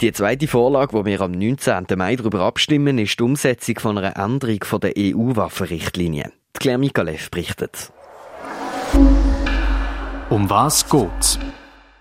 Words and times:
Die 0.00 0.12
zweite 0.12 0.46
Vorlage, 0.46 0.92
wo 0.92 1.04
wir 1.04 1.20
am 1.22 1.32
19. 1.32 1.86
Mai 1.96 2.14
darüber 2.14 2.42
abstimmen, 2.42 2.98
ist 2.98 3.18
die 3.18 3.22
Umsetzung 3.24 3.80
von 3.80 3.98
einer 3.98 4.16
Änderung 4.16 4.62
von 4.62 4.80
der 4.80 4.92
EU-Waffenrichtlinie. 4.96 6.30
Claire 6.54 6.78
Mikalev 6.78 7.32
berichtet. 7.32 7.90
Um 10.30 10.48
was 10.48 10.88
geht's? 10.88 11.40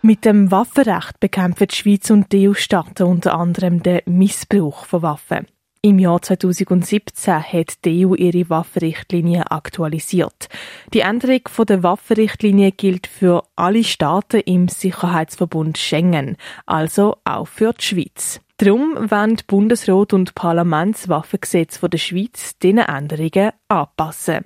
Mit 0.03 0.25
dem 0.25 0.51
Waffenrecht 0.51 1.19
bekämpfen 1.19 1.69
die 1.69 1.75
Schweiz 1.75 2.11
und 2.11 2.31
die 2.31 2.47
EU-Staaten 2.47 3.07
unter 3.07 3.33
anderem 3.33 3.81
den 3.81 4.01
Missbrauch 4.05 4.85
von 4.85 5.01
Waffen. 5.01 5.47
Im 5.87 5.99
Jahr 5.99 6.21
2017 6.21 7.41
hat 7.41 7.85
die 7.85 8.05
EU 8.05 8.13
ihre 8.13 8.49
Waffenrichtlinie 8.49 9.49
aktualisiert. 9.49 10.49
Die 10.93 10.99
Änderung 10.99 11.39
der 11.65 11.81
Waffenrichtlinie 11.81 12.73
gilt 12.73 13.07
für 13.07 13.45
alle 13.55 13.85
Staaten 13.85 14.41
im 14.41 14.67
Sicherheitsverbund 14.67 15.77
Schengen, 15.77 16.35
also 16.65 17.15
auch 17.23 17.47
für 17.47 17.71
die 17.71 17.85
Schweiz. 17.85 18.41
Darum 18.57 18.97
wollen 19.09 19.37
Bundesrat 19.47 20.11
und 20.11 20.35
Parlamentswaffengesetz 20.35 21.79
der 21.79 21.97
Schweiz 21.97 22.57
diesen 22.59 22.79
Änderungen 22.79 23.51
anpassen. 23.69 24.43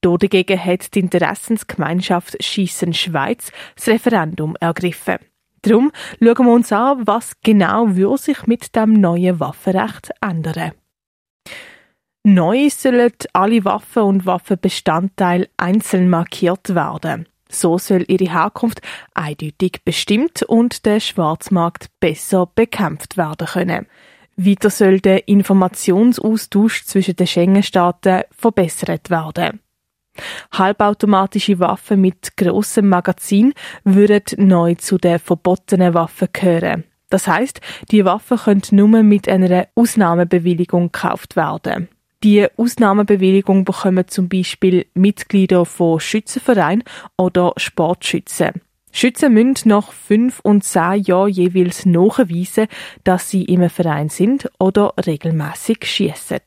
Dagegen 0.00 0.64
hat 0.64 0.94
die 0.94 1.00
Interessensgemeinschaft 1.00 2.40
Schiessen 2.40 2.94
Schweiz 2.94 3.50
das 3.74 3.88
Referendum 3.88 4.54
ergriffen. 4.60 5.16
Darum 5.62 5.90
schauen 6.20 6.46
wir 6.46 6.52
uns 6.52 6.70
an, 6.70 7.04
was 7.04 7.32
genau 7.42 7.88
sich 8.16 8.46
mit 8.46 8.76
dem 8.76 8.92
neuen 8.92 9.40
Waffenrecht 9.40 10.12
ändern. 10.20 10.70
Neu 12.26 12.70
sollen 12.70 13.12
alle 13.34 13.66
Waffen 13.66 14.02
und 14.02 14.24
Waffenbestandteile 14.24 15.50
einzeln 15.58 16.08
markiert 16.08 16.74
werden. 16.74 17.28
So 17.50 17.76
soll 17.76 18.06
ihre 18.08 18.32
Herkunft 18.32 18.80
eindeutig 19.12 19.82
bestimmt 19.84 20.42
und 20.42 20.86
der 20.86 21.00
Schwarzmarkt 21.00 21.90
besser 22.00 22.48
bekämpft 22.54 23.18
werden 23.18 23.46
können. 23.46 23.86
Weiter 24.36 24.70
soll 24.70 25.00
der 25.00 25.28
Informationsaustausch 25.28 26.84
zwischen 26.84 27.14
den 27.14 27.26
Schengen-Staaten 27.26 28.22
verbessert 28.30 29.10
werden. 29.10 29.60
Halbautomatische 30.50 31.58
Waffen 31.60 32.00
mit 32.00 32.38
grossem 32.38 32.88
Magazin 32.88 33.52
würden 33.84 34.22
neu 34.38 34.76
zu 34.76 34.96
den 34.96 35.18
verbotenen 35.18 35.92
Waffen 35.92 36.28
gehören. 36.32 36.84
Das 37.10 37.28
heißt, 37.28 37.60
die 37.90 38.06
Waffen 38.06 38.38
können 38.38 38.62
nur 38.70 39.02
mit 39.02 39.28
einer 39.28 39.68
Ausnahmebewilligung 39.74 40.90
gekauft 40.90 41.36
werden. 41.36 41.88
Die 42.24 42.46
Ausnahmebewilligung 42.56 43.66
bekommen 43.66 44.08
zum 44.08 44.30
Beispiel 44.30 44.86
Mitglieder 44.94 45.66
von 45.66 46.00
Schützenvereinen 46.00 46.82
oder 47.18 47.52
Sportschützen. 47.58 48.62
Schützen 48.92 49.34
müssen 49.34 49.68
nach 49.68 49.92
fünf 49.92 50.40
und 50.40 50.64
zehn 50.64 51.02
Jahren 51.02 51.28
jeweils 51.28 51.84
nachweisen, 51.84 52.68
dass 53.02 53.28
sie 53.28 53.44
im 53.44 53.68
Verein 53.68 54.08
sind 54.08 54.50
oder 54.58 54.94
regelmäßig 55.04 55.84
schießen. 55.84 56.40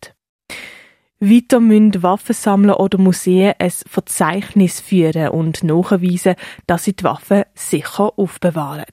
Weiter 1.19 1.59
müssen 1.59 2.01
Waffensammler 2.01 2.79
oder 2.79 2.97
Museen 2.97 3.53
ein 3.59 3.69
Verzeichnis 3.69 4.81
führen 4.81 5.29
und 5.29 5.63
nachweisen, 5.63 6.33
dass 6.65 6.85
sie 6.85 6.95
die 6.95 7.03
Waffen 7.03 7.43
sicher 7.53 8.17
aufbewahren. 8.17 8.85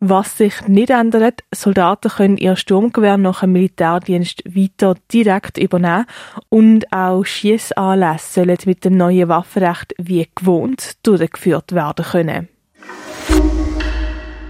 Was 0.00 0.36
sich 0.36 0.68
nicht 0.68 0.90
ändert, 0.90 1.42
Soldaten 1.54 2.10
können 2.10 2.36
ihr 2.36 2.56
Sturmgewehr 2.56 3.16
nach 3.16 3.40
dem 3.40 3.52
Militärdienst 3.52 4.42
weiter 4.44 4.94
direkt 5.10 5.56
übernehmen 5.56 6.04
und 6.50 6.92
auch 6.92 7.24
Schiessanlässe 7.24 8.42
sollen 8.42 8.58
mit 8.66 8.84
dem 8.84 8.98
neuen 8.98 9.30
Waffenrecht 9.30 9.94
wie 9.96 10.28
gewohnt 10.34 10.98
durchgeführt 11.02 11.72
werden 11.72 12.04
können. 12.04 12.48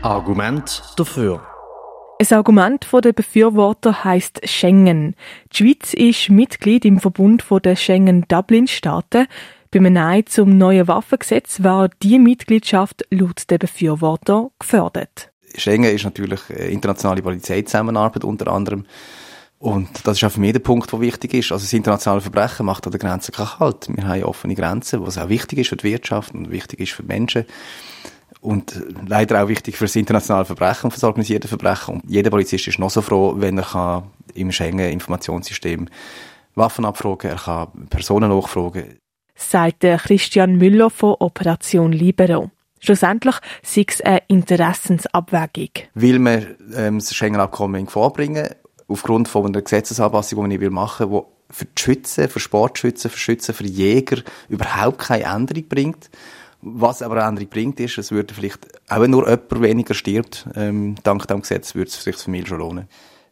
Argument 0.02 0.82
dafür. 0.96 1.42
Ein 2.18 2.36
Argument 2.36 2.88
der 3.04 3.12
Befürworter 3.12 4.02
heißt 4.02 4.48
Schengen. 4.48 5.14
Die 5.52 5.56
Schweiz 5.56 5.94
ist 5.94 6.28
Mitglied 6.28 6.84
im 6.84 6.98
Verbund 6.98 7.44
der 7.64 7.76
Schengen-Dublin-Staaten. 7.76 9.26
Beim 9.70 9.92
Nein 9.92 10.26
zum 10.26 10.56
neuen 10.58 10.88
Waffengesetz 10.88 11.62
war 11.62 11.88
die 12.02 12.18
Mitgliedschaft 12.18 13.04
laut 13.10 13.48
der 13.50 13.58
Befürworter 13.58 14.50
gefördert. 14.58 15.30
Schengen 15.60 15.94
ist 15.94 16.04
natürlich 16.04 16.48
internationale 16.50 17.22
Polizeizusammenarbeit 17.22 18.24
unter 18.24 18.48
anderem. 18.48 18.84
Und 19.58 20.06
das 20.06 20.18
ist 20.18 20.24
auch 20.24 20.32
für 20.32 20.40
mich 20.40 20.52
der 20.52 20.60
Punkt, 20.60 20.92
der 20.92 21.00
wichtig 21.00 21.32
ist. 21.34 21.50
Also 21.50 21.64
das 21.64 21.72
internationale 21.72 22.20
Verbrechen 22.20 22.66
macht 22.66 22.86
an 22.86 22.92
der 22.92 23.00
Grenze 23.00 23.32
keinen 23.32 23.58
Halt. 23.58 23.88
Wir 23.88 24.06
haben 24.06 24.22
offene 24.24 24.54
Grenzen, 24.54 25.04
was 25.04 25.16
auch 25.16 25.28
wichtig 25.28 25.60
ist 25.60 25.68
für 25.68 25.76
die 25.76 25.84
Wirtschaft 25.84 26.34
und 26.34 26.50
wichtig 26.50 26.80
ist 26.80 26.92
für 26.92 27.02
die 27.02 27.08
Menschen. 27.08 27.44
Und 28.40 28.80
leider 29.08 29.42
auch 29.42 29.48
wichtig 29.48 29.76
für 29.76 29.86
das 29.86 29.96
internationale 29.96 30.44
Verbrechen 30.44 30.84
und 30.84 30.90
für 30.90 30.96
das 30.96 31.04
organisierte 31.04 31.48
Verbrechen. 31.48 31.94
Und 31.94 32.04
jeder 32.06 32.30
Polizist 32.30 32.68
ist 32.68 32.78
noch 32.78 32.90
so 32.90 33.00
froh, 33.00 33.34
wenn 33.38 33.58
er 33.58 33.64
kann 33.64 34.04
im 34.34 34.52
Schengen-Informationssystem 34.52 35.88
Waffen 36.54 36.84
abfragen, 36.84 37.30
er 37.30 37.36
kann 37.36 37.86
Personen 37.88 38.30
nachfragen. 38.30 38.98
Sagt 39.34 39.80
Christian 39.80 40.56
Müller 40.56 40.90
von 40.90 41.16
Operation 41.18 41.92
Libero. 41.92 42.50
Schlussendlich 42.86 43.34
sei 43.64 43.84
es 43.88 44.00
eine 44.00 44.22
Interessensabwägung. 44.28 45.70
Will 45.94 46.20
man 46.20 46.54
ähm, 46.76 47.00
das 47.00 47.12
Schengen-Abkommen 47.16 47.88
vorbringen, 47.88 48.48
aufgrund 48.86 49.26
von 49.26 49.46
einer 49.46 49.60
Gesetzesanpassung, 49.60 50.48
die 50.48 50.54
ich 50.54 50.70
machen 50.70 51.10
will, 51.10 51.22
die 51.50 51.54
für 51.54 51.64
die 51.64 51.82
Schützen, 51.82 52.28
für 52.28 52.38
Sportschützen, 52.38 53.10
für 53.10 53.18
Schützen, 53.18 53.56
für 53.56 53.64
Jäger 53.64 54.22
überhaupt 54.48 54.98
keine 54.98 55.24
Änderung 55.24 55.66
bringt. 55.68 56.10
Was 56.60 57.02
aber 57.02 57.16
eine 57.16 57.30
Änderung 57.30 57.50
bringt, 57.50 57.80
ist, 57.80 57.98
es 57.98 58.12
würde 58.12 58.32
vielleicht, 58.32 58.68
auch 58.88 59.00
wenn 59.00 59.10
nur 59.10 59.28
jemand 59.28 59.62
weniger 59.62 59.94
stirbt, 59.94 60.46
ähm, 60.54 60.94
dank 61.02 61.26
dem 61.26 61.40
Gesetz, 61.40 61.74
würde 61.74 61.88
es 61.88 62.04
sich 62.04 62.16
für 62.16 62.30
mich 62.30 62.46
schon 62.46 62.58
lohnen. 62.58 62.86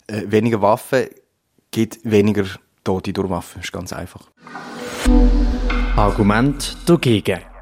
Äh, 0.08 0.22
weniger 0.26 0.62
Waffen 0.62 1.06
gibt 1.70 2.00
weniger 2.02 2.46
Tote 2.82 3.12
durch 3.12 3.30
Waffen. 3.30 3.58
Das 3.58 3.66
ist 3.66 3.72
ganz 3.72 3.92
einfach. 3.92 4.22
Argument 5.94 6.76
dagegen. 6.86 7.53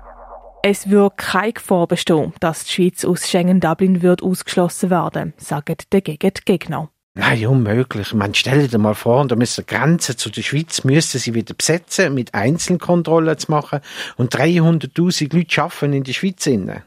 Es 0.65 0.89
würde 0.89 1.17
keine 1.17 1.55
Gefahr 1.55 1.89
bestehen, 1.89 2.33
dass 2.39 2.63
die 2.63 2.71
Schweiz 2.71 3.05
aus 3.05 3.29
Schengen-Dublin 3.29 4.01
wird 4.01 4.23
ausgeschlossen 4.23 4.91
werden, 4.91 5.35
sagen 5.37 5.75
dagegen 5.91 6.33
die 6.37 6.45
Gegner. 6.45 6.89
Nein, 7.15 7.47
unmöglich. 7.49 8.15
Man 8.15 8.33
stelle 8.33 8.69
dir 8.69 8.79
mal 8.79 8.95
vor, 8.95 9.27
da 9.27 9.35
müssen 9.35 9.67
Grenzen 9.67 10.17
zu 10.17 10.31
der 10.31 10.43
Schweiz 10.43 10.85
müssen 10.85 11.19
sie 11.19 11.35
wieder 11.35 11.53
besetzen, 11.53 12.15
mit 12.15 12.33
Einzelkontrollen 12.33 13.37
zu 13.39 13.51
machen 13.51 13.81
und 14.17 14.37
300.000 14.37 15.35
Leute 15.35 15.51
schaffen 15.53 15.93
in 15.95 16.05
die 16.05 16.15
Schweiz 16.15 16.47
inne. 16.47 16.85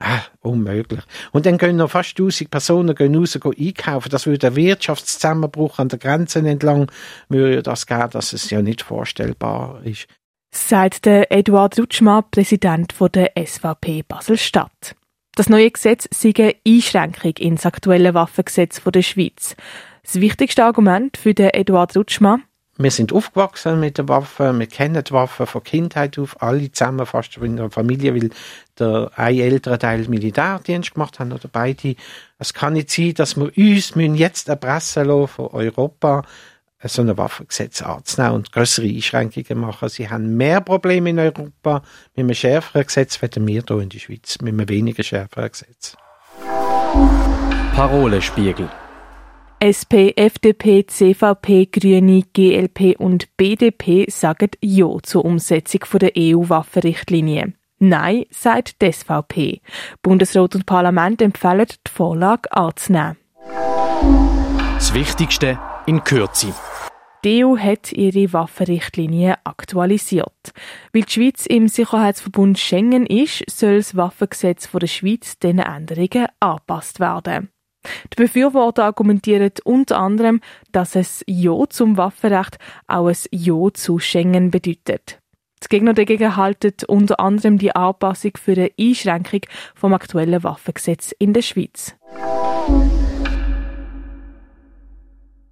Ah, 0.00 0.22
unmöglich. 0.40 1.04
Und 1.30 1.46
dann 1.46 1.58
gehen 1.58 1.76
noch 1.76 1.92
fast 1.92 2.18
1000 2.18 2.50
Personen 2.50 2.96
gehen 2.96 3.14
raus 3.14 3.38
gehen 3.40 3.54
einkaufen. 3.56 4.10
Das 4.10 4.26
würde 4.26 4.48
ein 4.48 4.56
Wirtschaftszusammenbruch 4.56 5.78
an 5.78 5.88
der 5.88 6.00
Grenze 6.00 6.40
entlang, 6.40 6.90
würde 7.28 7.62
das 7.62 7.86
geben, 7.86 8.10
dass 8.10 8.32
es 8.32 8.50
ja 8.50 8.62
nicht 8.62 8.82
vorstellbar 8.82 9.80
ist 9.84 10.08
sagt 10.50 11.04
der 11.04 11.30
Eduard 11.32 11.78
Rutschmann, 11.78 12.24
Präsident 12.30 12.94
der 13.14 13.32
SVP 13.36 14.02
Basel-Stadt. 14.06 14.96
Das 15.34 15.48
neue 15.48 15.70
Gesetz 15.70 16.08
sei 16.12 16.32
eine 16.38 16.54
Einschränkung 16.66 17.34
ins 17.38 17.66
aktuelle 17.66 18.14
Waffengesetz 18.14 18.80
der 18.82 19.02
Schweiz. 19.02 19.54
Das 20.02 20.20
wichtigste 20.20 20.64
Argument 20.64 21.16
für 21.16 21.34
den 21.34 21.50
Eduard 21.50 21.96
Rutschmann 21.96 22.42
wir 22.78 22.90
sind 22.90 23.12
aufgewachsen 23.12 23.80
mit 23.80 23.96
den 23.96 24.08
Waffen, 24.08 24.58
wir 24.58 24.66
kennen 24.66 25.02
die 25.02 25.12
Waffen 25.12 25.46
von 25.46 25.62
Kindheit 25.62 26.18
auf, 26.18 26.42
alle 26.42 26.70
zusammen 26.70 27.06
fast 27.06 27.38
in 27.38 27.56
der 27.56 27.70
Familie, 27.70 28.14
weil 28.14 28.30
der 28.78 29.10
ein 29.16 29.38
ältere 29.38 29.78
Teil 29.78 30.06
Militärdienst 30.08 30.92
gemacht 30.92 31.18
haben 31.18 31.32
oder 31.32 31.48
beide. 31.50 31.96
Es 32.38 32.52
kann 32.52 32.74
nicht 32.74 32.90
sein, 32.90 33.14
dass 33.14 33.36
wir 33.36 33.50
uns 33.56 34.18
jetzt 34.18 34.48
erpressen 34.50 35.06
lassen 35.06 35.28
von 35.28 35.46
Europa 35.46 36.22
so 36.88 37.02
ein 37.02 37.16
Waffengesetz 37.16 37.82
anzunehmen 37.82 38.36
und 38.36 38.52
größere 38.52 38.86
Einschränkungen 38.86 39.60
machen. 39.60 39.88
Sie 39.88 40.08
haben 40.08 40.36
mehr 40.36 40.60
Probleme 40.60 41.10
in 41.10 41.18
Europa 41.18 41.82
mit 42.14 42.24
einem 42.24 42.34
schärferen 42.34 42.86
Gesetz, 42.86 43.20
werden 43.22 43.46
wir 43.46 43.62
hier 43.66 43.80
in 43.80 43.88
der 43.88 43.98
Schweiz 43.98 44.38
mit 44.40 44.52
einem 44.52 44.68
weniger 44.68 45.02
schärferen 45.02 45.50
Gesetz. 45.50 45.96
Parolespiegel. 47.74 48.68
SP, 49.60 50.12
FDP, 50.16 50.86
CVP, 50.86 51.66
Grüne, 51.72 52.22
GLP 52.34 52.94
und 52.98 53.34
BDP 53.38 54.06
sagen 54.10 54.50
Ja 54.62 54.98
zur 55.02 55.24
Umsetzung 55.24 55.80
der 55.98 56.12
EU-Waffenrichtlinie. 56.16 57.54
Nein, 57.78 58.24
sagt 58.30 58.80
die 58.80 58.92
SVP. 58.92 59.60
Bundesrat 60.02 60.54
und 60.54 60.66
Parlament 60.66 61.20
empfehlen, 61.20 61.66
die 61.68 61.90
Vorlage 61.90 62.50
anzunehmen. 62.52 63.16
Das 64.74 64.92
Wichtigste 64.94 65.58
in 65.86 66.04
Kürze. 66.04 66.54
Die 67.26 67.44
EU 67.44 67.58
hat 67.58 67.90
ihre 67.90 68.32
Waffenrichtlinie 68.32 69.34
aktualisiert. 69.42 70.52
Weil 70.92 71.02
die 71.02 71.12
Schweiz 71.12 71.44
im 71.44 71.66
Sicherheitsverbund 71.66 72.56
Schengen 72.56 73.04
ist, 73.04 73.42
soll 73.50 73.78
das 73.78 73.96
Waffengesetz 73.96 74.70
der 74.70 74.86
Schweiz 74.86 75.36
diesen 75.40 75.58
Änderungen 75.58 76.28
angepasst 76.38 77.00
werden. 77.00 77.50
Die 78.12 78.22
Befürworter 78.22 78.84
argumentieren 78.84 79.50
unter 79.64 79.98
anderem, 79.98 80.40
dass 80.70 80.94
es 80.94 81.24
Ja 81.26 81.68
zum 81.68 81.96
Waffenrecht 81.96 82.58
auch 82.86 83.08
ein 83.08 83.16
Ja 83.32 83.72
zu 83.74 83.98
Schengen 83.98 84.52
bedeutet. 84.52 85.18
Die 85.64 85.68
Gegner 85.68 85.94
dagegen 85.94 86.36
halten 86.36 86.74
unter 86.86 87.18
anderem 87.18 87.58
die 87.58 87.74
Anpassung 87.74 88.36
für 88.40 88.52
eine 88.52 88.70
Einschränkung 88.78 89.40
vom 89.74 89.94
aktuellen 89.94 90.44
Waffengesetz 90.44 91.12
in 91.18 91.32
der 91.32 91.42
Schweiz. 91.42 91.96